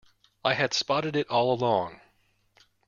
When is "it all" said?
1.15-1.53